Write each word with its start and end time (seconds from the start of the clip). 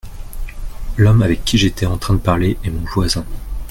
L’homme 0.97 1.21
avec 1.21 1.45
qui 1.45 1.59
j’étais 1.59 1.85
en 1.85 1.99
train 1.99 2.15
de 2.15 2.19
parler 2.19 2.57
est 2.63 2.71
mon 2.71 2.81
voisin. 2.89 3.23